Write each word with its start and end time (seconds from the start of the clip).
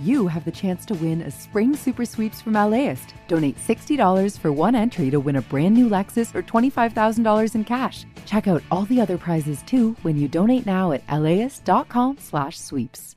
you 0.00 0.26
have 0.26 0.44
the 0.44 0.50
chance 0.50 0.84
to 0.86 0.94
win 0.94 1.22
a 1.22 1.30
spring 1.30 1.76
super 1.76 2.04
sweeps 2.04 2.40
from 2.40 2.54
LAist. 2.54 3.14
Donate 3.28 3.56
$60 3.58 4.38
for 4.38 4.50
one 4.50 4.74
entry 4.74 5.10
to 5.10 5.20
win 5.20 5.36
a 5.36 5.42
brand 5.42 5.74
new 5.74 5.88
Lexus 5.88 6.34
or 6.34 6.42
$25,000 6.42 7.54
in 7.54 7.64
cash. 7.64 8.06
Check 8.26 8.48
out 8.48 8.62
all 8.70 8.86
the 8.86 9.00
other 9.00 9.18
prizes 9.18 9.62
too 9.62 9.94
when 10.02 10.16
you 10.16 10.26
donate 10.26 10.66
now 10.66 10.92
at 10.92 11.02
laist.com/sweeps. 11.10 13.16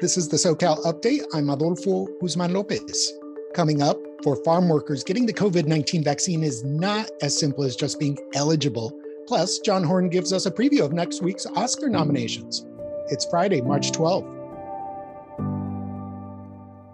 This 0.00 0.16
is 0.16 0.28
the 0.28 0.36
SoCal 0.36 0.84
update. 0.84 1.22
I'm 1.32 1.48
Adolfo 1.48 2.08
Guzman 2.20 2.52
Lopez. 2.52 3.12
Coming 3.54 3.82
up, 3.82 3.96
for 4.22 4.36
farm 4.44 4.68
workers, 4.68 5.04
getting 5.04 5.26
the 5.26 5.32
COVID 5.32 5.66
19 5.66 6.04
vaccine 6.04 6.42
is 6.42 6.64
not 6.64 7.10
as 7.22 7.38
simple 7.38 7.64
as 7.64 7.76
just 7.76 7.98
being 7.98 8.18
eligible. 8.34 8.92
Plus, 9.26 9.58
John 9.60 9.84
Horn 9.84 10.08
gives 10.08 10.32
us 10.32 10.46
a 10.46 10.50
preview 10.50 10.84
of 10.84 10.92
next 10.92 11.22
week's 11.22 11.46
Oscar 11.46 11.88
nominations. 11.88 12.64
It's 13.08 13.24
Friday, 13.26 13.60
March 13.60 13.92
12th. 13.92 14.41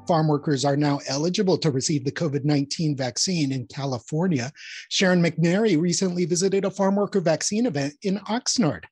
Farm 0.08 0.26
workers 0.26 0.64
are 0.64 0.74
now 0.74 1.00
eligible 1.06 1.58
to 1.58 1.70
receive 1.70 2.02
the 2.02 2.10
COVID 2.10 2.42
19 2.42 2.96
vaccine 2.96 3.52
in 3.52 3.66
California. 3.66 4.50
Sharon 4.88 5.22
McNary 5.22 5.78
recently 5.78 6.24
visited 6.24 6.64
a 6.64 6.70
farm 6.70 6.96
worker 6.96 7.20
vaccine 7.20 7.66
event 7.66 7.92
in 8.00 8.16
Oxnard. 8.20 8.84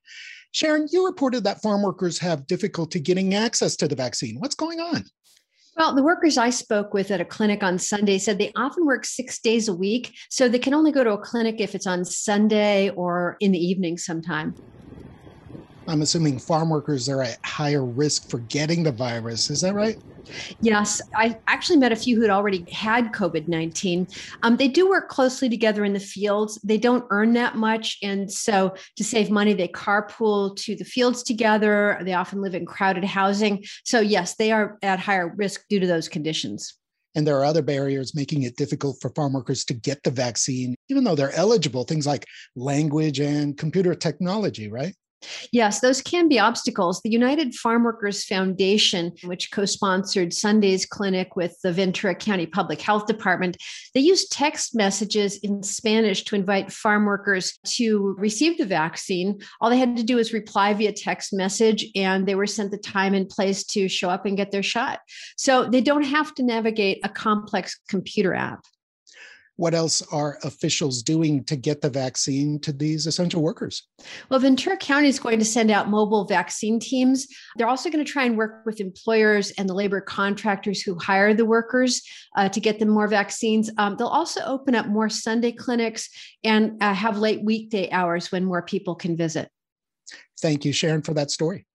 Sharon, 0.51 0.87
you 0.91 1.07
reported 1.07 1.43
that 1.43 1.63
farm 1.63 1.81
workers 1.81 2.19
have 2.19 2.45
difficulty 2.45 2.99
getting 2.99 3.33
access 3.33 3.75
to 3.77 3.87
the 3.87 3.95
vaccine. 3.95 4.39
What's 4.39 4.53
going 4.53 4.79
on? 4.79 5.05
Well, 5.75 5.95
the 5.95 6.03
workers 6.03 6.37
I 6.37 6.51
spoke 6.51 6.93
with 6.93 7.09
at 7.09 7.19
a 7.19 7.25
clinic 7.25 7.63
on 7.63 7.79
Sunday 7.79 8.19
said 8.19 8.37
they 8.37 8.51
often 8.55 8.85
work 8.85 9.03
six 9.03 9.39
days 9.39 9.67
a 9.67 9.73
week. 9.73 10.13
So 10.29 10.47
they 10.47 10.59
can 10.59 10.75
only 10.75 10.91
go 10.91 11.03
to 11.03 11.13
a 11.13 11.17
clinic 11.17 11.59
if 11.59 11.73
it's 11.73 11.87
on 11.87 12.05
Sunday 12.05 12.91
or 12.91 13.37
in 13.39 13.51
the 13.51 13.59
evening 13.59 13.97
sometime. 13.97 14.53
I'm 15.87 16.01
assuming 16.01 16.39
farm 16.39 16.69
workers 16.69 17.07
are 17.07 17.21
at 17.21 17.37
higher 17.45 17.85
risk 17.85 18.29
for 18.29 18.39
getting 18.39 18.83
the 18.83 18.91
virus. 18.91 19.49
Is 19.49 19.61
that 19.61 19.73
right? 19.73 19.95
Yes, 20.61 21.01
I 21.15 21.37
actually 21.47 21.77
met 21.77 21.93
a 21.93 21.95
few 21.95 22.17
who 22.17 22.21
had 22.21 22.31
already 22.31 22.65
had 22.69 23.13
COVID 23.13 23.47
19. 23.47 24.07
Um, 24.43 24.57
they 24.57 24.67
do 24.67 24.89
work 24.89 25.07
closely 25.07 25.47
together 25.47 25.85
in 25.85 25.93
the 25.93 25.99
fields. 26.01 26.59
They 26.63 26.77
don't 26.77 27.05
earn 27.11 27.31
that 27.33 27.55
much. 27.55 27.97
And 28.03 28.29
so, 28.29 28.75
to 28.97 29.03
save 29.03 29.31
money, 29.31 29.53
they 29.53 29.69
carpool 29.69 30.55
to 30.57 30.75
the 30.75 30.83
fields 30.83 31.23
together. 31.23 31.97
They 32.03 32.13
often 32.13 32.41
live 32.41 32.55
in 32.55 32.65
crowded 32.65 33.05
housing. 33.05 33.63
So, 33.85 34.01
yes, 34.01 34.35
they 34.35 34.51
are 34.51 34.77
at 34.81 34.99
higher 34.99 35.33
risk 35.33 35.63
due 35.69 35.79
to 35.79 35.87
those 35.87 36.09
conditions. 36.09 36.73
And 37.15 37.25
there 37.25 37.37
are 37.37 37.45
other 37.45 37.63
barriers 37.63 38.13
making 38.13 38.43
it 38.43 38.57
difficult 38.57 38.97
for 39.01 39.09
farm 39.11 39.33
workers 39.33 39.63
to 39.65 39.73
get 39.73 40.03
the 40.03 40.11
vaccine, 40.11 40.75
even 40.89 41.03
though 41.03 41.15
they're 41.15 41.33
eligible, 41.33 41.83
things 41.83 42.05
like 42.05 42.25
language 42.55 43.19
and 43.19 43.57
computer 43.57 43.95
technology, 43.95 44.69
right? 44.69 44.93
Yes, 45.51 45.79
those 45.79 46.01
can 46.01 46.27
be 46.27 46.39
obstacles. 46.39 47.01
The 47.01 47.09
United 47.09 47.55
Farm 47.55 47.83
Workers 47.83 48.23
Foundation, 48.25 49.13
which 49.23 49.51
co 49.51 49.65
sponsored 49.65 50.33
Sunday's 50.33 50.85
clinic 50.85 51.35
with 51.35 51.59
the 51.63 51.71
Ventura 51.71 52.15
County 52.15 52.45
Public 52.45 52.81
Health 52.81 53.07
Department, 53.07 53.57
they 53.93 53.99
used 53.99 54.31
text 54.31 54.75
messages 54.75 55.37
in 55.37 55.63
Spanish 55.63 56.23
to 56.25 56.35
invite 56.35 56.71
farm 56.71 57.05
workers 57.05 57.57
to 57.65 58.15
receive 58.17 58.57
the 58.57 58.65
vaccine. 58.65 59.39
All 59.59 59.69
they 59.69 59.79
had 59.79 59.97
to 59.97 60.03
do 60.03 60.17
was 60.17 60.33
reply 60.33 60.73
via 60.73 60.91
text 60.91 61.33
message, 61.33 61.85
and 61.95 62.27
they 62.27 62.35
were 62.35 62.47
sent 62.47 62.71
the 62.71 62.77
time 62.77 63.13
and 63.13 63.27
place 63.27 63.63
to 63.65 63.87
show 63.87 64.09
up 64.09 64.25
and 64.25 64.37
get 64.37 64.51
their 64.51 64.63
shot. 64.63 64.99
So 65.35 65.65
they 65.65 65.81
don't 65.81 66.03
have 66.03 66.33
to 66.35 66.43
navigate 66.43 66.99
a 67.03 67.09
complex 67.09 67.79
computer 67.87 68.33
app 68.33 68.65
what 69.57 69.73
else 69.73 70.01
are 70.13 70.37
officials 70.43 71.03
doing 71.03 71.43
to 71.43 71.55
get 71.55 71.81
the 71.81 71.89
vaccine 71.89 72.59
to 72.59 72.71
these 72.71 73.05
essential 73.05 73.41
workers? 73.41 73.83
Well, 74.29 74.39
Ventura 74.39 74.77
County 74.77 75.07
is 75.09 75.19
going 75.19 75.39
to 75.39 75.45
send 75.45 75.69
out 75.69 75.89
mobile 75.89 76.25
vaccine 76.25 76.79
teams. 76.79 77.27
They're 77.57 77.67
also 77.67 77.89
going 77.89 78.03
to 78.03 78.11
try 78.11 78.23
and 78.23 78.37
work 78.37 78.65
with 78.65 78.79
employers 78.79 79.51
and 79.51 79.67
the 79.67 79.73
labor 79.73 79.99
contractors 79.99 80.81
who 80.81 80.97
hire 80.97 81.33
the 81.33 81.45
workers 81.45 82.01
uh, 82.35 82.49
to 82.49 82.59
get 82.59 82.79
them 82.79 82.89
more 82.89 83.07
vaccines. 83.07 83.69
Um, 83.77 83.95
they'll 83.97 84.07
also 84.07 84.41
open 84.45 84.75
up 84.75 84.87
more 84.87 85.09
Sunday 85.09 85.51
clinics 85.51 86.09
and 86.43 86.81
uh, 86.81 86.93
have 86.93 87.17
late 87.17 87.43
weekday 87.43 87.89
hours 87.91 88.31
when 88.31 88.45
more 88.45 88.61
people 88.61 88.95
can 88.95 89.17
visit. 89.17 89.49
Thank 90.39 90.65
you, 90.65 90.71
Sharon, 90.71 91.01
for 91.01 91.13
that 91.15 91.31
story. 91.31 91.66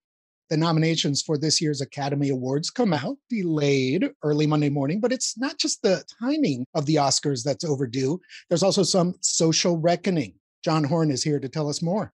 The 0.53 0.59
nominations 0.59 1.23
for 1.23 1.39
this 1.39 1.63
year's 1.63 1.81
Academy 1.81 2.29
Awards 2.29 2.69
come 2.69 2.93
out 2.93 3.17
delayed 3.31 4.11
early 4.23 4.47
Monday 4.47 4.69
morning, 4.69 5.01
but 5.01 5.11
it's 5.11 5.39
not 5.39 5.57
just 5.57 5.81
the 5.81 6.05
timing 6.21 6.67
of 6.75 6.85
the 6.85 6.97
Oscars 6.97 7.43
that's 7.43 7.65
overdue. 7.65 8.21
There's 8.51 8.63
also 8.63 8.83
some 8.83 9.15
social 9.23 9.79
reckoning. 9.79 10.35
John 10.63 10.85
Horn 10.85 11.11
is 11.11 11.23
here 11.23 11.41
to 11.41 11.49
tell 11.49 11.71
us 11.71 11.81
more. 11.81 12.13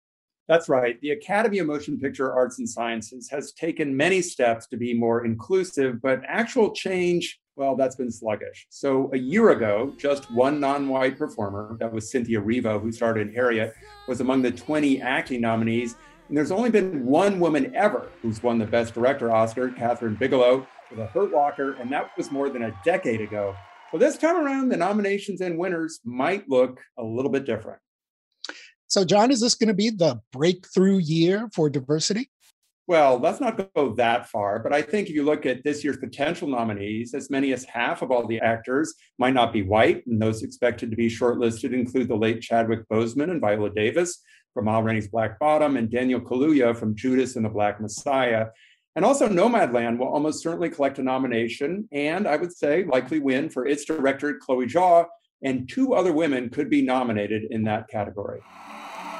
That's 0.50 0.68
right. 0.68 1.00
The 1.00 1.12
Academy 1.12 1.59
of 1.59 1.68
Motion 1.68 1.97
Picture 1.97 2.34
Arts 2.34 2.59
and 2.59 2.68
Sciences 2.68 3.29
has 3.29 3.53
taken 3.53 3.96
many 3.96 4.22
steps 4.22 4.67
to 4.67 4.75
be 4.75 4.94
more 4.94 5.23
inclusive, 5.23 6.02
but 6.02 6.22
actual 6.28 6.72
change, 6.72 7.40
well, 7.56 7.78
that's 7.78 7.96
been 7.96 8.12
sluggish. 8.12 8.67
So 8.69 9.09
a 9.13 9.17
year 9.17 9.52
ago, 9.52 9.94
just 9.97 10.29
one 10.29 10.59
non 10.59 10.90
white 10.90 11.17
performer, 11.17 11.78
that 11.79 11.94
was 11.94 12.12
Cynthia 12.12 12.41
Erivo, 12.41 12.81
who 12.81 12.91
starred 12.91 13.17
in 13.17 13.34
Harriet, 13.34 13.73
was 14.09 14.19
among 14.19 14.41
the 14.41 14.52
20 14.52 15.02
acting 15.02 15.40
nominees. 15.40 15.96
And 16.28 16.36
there's 16.36 16.52
only 16.52 16.72
been 16.72 17.06
one 17.06 17.40
woman 17.40 17.75
ever 17.75 18.09
who's 18.22 18.41
won 18.41 18.58
the 18.58 18.66
Best 18.66 18.96
Director 18.96 19.31
Oscar, 19.31 19.69
Kathryn 19.69 20.18
Bigelow, 20.18 20.68
with 20.90 21.00
a 21.00 21.06
Hurt 21.08 21.31
Locker, 21.31 21.74
and 21.74 21.91
that 21.91 22.09
was 22.18 22.31
more 22.31 22.50
than 22.50 22.63
a 22.63 22.80
decade 22.84 23.22
ago. 23.22 23.56
So 23.91 24.00
this 24.00 24.18
time 24.18 24.35
around, 24.35 24.69
the 24.69 24.78
nominations 24.78 25.41
and 25.41 25.58
winners 25.58 26.00
might 26.03 26.50
look 26.50 26.81
a 26.97 27.03
little 27.03 27.31
bit 27.31 27.46
different. 27.46 27.80
So, 28.88 29.06
John, 29.06 29.31
is 29.31 29.40
this 29.40 29.56
going 29.56 29.68
to 29.68 29.75
be 29.75 29.91
the 29.91 30.19
breakthrough 30.31 30.97
year 30.97 31.47
for 31.53 31.69
diversity? 31.69 32.31
Well, 32.88 33.18
let's 33.18 33.40
not 33.40 33.74
go 33.74 33.94
that 33.96 34.30
far, 34.30 34.59
but 34.59 34.74
I 34.74 34.81
think 34.81 35.09
if 35.09 35.16
you 35.16 35.24
look 35.24 35.47
at 35.47 35.64
this 35.64 35.84
year's 35.84 35.97
potential 35.97 36.47
nominees, 36.47 37.16
as 37.16 37.31
many 37.31 37.52
as 37.52 37.66
half 37.66 38.03
of 38.03 38.12
all 38.12 38.28
the 38.28 38.40
actors 38.40 38.94
might 39.18 39.34
not 39.34 39.53
be 39.53 39.64
white, 39.64 40.06
and 40.06 40.22
those 40.22 40.44
expected 40.44 40.91
to 40.91 40.97
be 40.97 41.08
shortlisted 41.08 41.74
include 41.74 42.08
the 42.08 42.16
late 42.16 42.41
Chadwick 42.41 42.88
Boseman 42.88 43.31
and 43.31 43.41
Viola 43.41 43.72
Davis, 43.72 44.22
from 44.55 44.66
Ma 44.66 44.79
Rainey's 44.79 45.09
Black 45.09 45.38
Bottom 45.38 45.75
and 45.75 45.91
Daniel 45.91 46.21
Kaluuya 46.21 46.75
from 46.75 46.95
Judas 46.95 47.35
and 47.35 47.43
the 47.43 47.49
Black 47.49 47.81
Messiah. 47.81 48.47
And 48.95 49.03
also, 49.03 49.27
Nomadland 49.27 49.99
will 49.99 50.07
almost 50.07 50.41
certainly 50.41 50.69
collect 50.69 50.97
a 50.97 51.03
nomination 51.03 51.88
and 51.91 52.25
I 52.25 52.38
would 52.38 52.55
say 52.55 52.85
likely 52.85 53.19
win 53.19 53.49
for 53.49 53.67
its 53.67 53.83
director, 53.83 54.39
Chloe 54.41 54.66
Zhao, 54.66 55.05
and 55.43 55.67
two 55.69 55.93
other 55.93 56.13
women 56.13 56.49
could 56.49 56.69
be 56.69 56.81
nominated 56.81 57.43
in 57.51 57.63
that 57.63 57.89
category. 57.89 58.39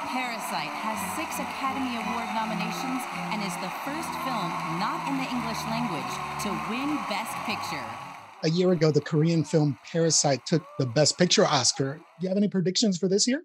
Parasite 0.08 0.72
has 0.72 0.96
six 1.20 1.36
Academy 1.36 2.00
Award 2.00 2.32
nominations 2.32 3.04
and 3.28 3.44
is 3.44 3.52
the 3.60 3.68
first 3.84 4.08
film 4.24 4.48
not 4.80 5.04
in 5.12 5.20
the 5.20 5.28
English 5.28 5.60
language 5.68 6.12
to 6.40 6.48
win 6.72 6.96
Best 7.12 7.36
Picture. 7.44 7.84
A 8.44 8.48
year 8.48 8.72
ago, 8.72 8.90
the 8.90 9.02
Korean 9.02 9.44
film 9.44 9.78
Parasite 9.92 10.46
took 10.46 10.64
the 10.78 10.86
Best 10.86 11.18
Picture 11.18 11.44
Oscar. 11.44 12.00
Do 12.18 12.24
you 12.24 12.28
have 12.28 12.38
any 12.38 12.48
predictions 12.48 12.96
for 12.96 13.08
this 13.08 13.26
year? 13.26 13.42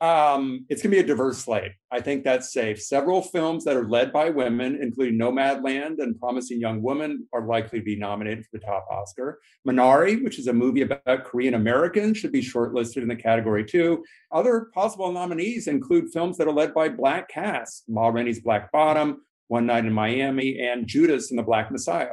Um, 0.00 0.66
it's 0.68 0.82
going 0.82 0.90
to 0.90 0.96
be 0.96 1.02
a 1.02 1.06
diverse 1.06 1.38
slate. 1.38 1.72
I 1.90 2.00
think 2.00 2.24
that's 2.24 2.52
safe. 2.52 2.82
Several 2.82 3.22
films 3.22 3.64
that 3.64 3.76
are 3.76 3.88
led 3.88 4.12
by 4.12 4.28
women, 4.28 4.78
including 4.82 5.18
Nomadland 5.18 5.98
and 5.98 6.18
Promising 6.18 6.60
Young 6.60 6.82
Woman, 6.82 7.26
are 7.32 7.46
likely 7.46 7.78
to 7.78 7.84
be 7.84 7.96
nominated 7.96 8.44
for 8.44 8.58
the 8.58 8.64
top 8.64 8.86
Oscar. 8.90 9.40
Minari, 9.66 10.22
which 10.22 10.38
is 10.38 10.48
a 10.48 10.52
movie 10.52 10.82
about 10.82 11.24
Korean 11.24 11.54
Americans, 11.54 12.18
should 12.18 12.32
be 12.32 12.42
shortlisted 12.42 12.98
in 12.98 13.08
the 13.08 13.16
category 13.16 13.64
too. 13.64 14.04
Other 14.32 14.68
possible 14.74 15.10
nominees 15.12 15.68
include 15.68 16.12
films 16.12 16.36
that 16.38 16.48
are 16.48 16.52
led 16.52 16.74
by 16.74 16.88
Black 16.88 17.28
casts 17.28 17.84
Ma 17.88 18.08
Rainey's 18.08 18.40
Black 18.40 18.72
Bottom, 18.72 19.22
One 19.48 19.66
Night 19.66 19.86
in 19.86 19.92
Miami, 19.92 20.60
and 20.60 20.86
Judas 20.86 21.30
and 21.30 21.38
the 21.38 21.44
Black 21.44 21.70
Messiah. 21.70 22.12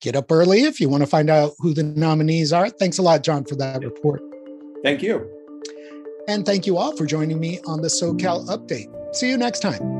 Get 0.00 0.16
up 0.16 0.30
early 0.32 0.62
if 0.62 0.80
you 0.80 0.88
want 0.88 1.02
to 1.02 1.08
find 1.08 1.28
out 1.28 1.52
who 1.58 1.74
the 1.74 1.82
nominees 1.82 2.52
are. 2.52 2.70
Thanks 2.70 2.98
a 2.98 3.02
lot, 3.02 3.22
John, 3.22 3.44
for 3.44 3.56
that 3.56 3.82
report. 3.84 4.22
Thank 4.82 5.02
you. 5.02 5.37
And 6.28 6.44
thank 6.44 6.66
you 6.66 6.76
all 6.76 6.94
for 6.94 7.06
joining 7.06 7.40
me 7.40 7.58
on 7.66 7.80
the 7.80 7.88
SoCal 7.88 8.46
Update. 8.48 9.16
See 9.16 9.30
you 9.30 9.38
next 9.38 9.60
time. 9.60 9.97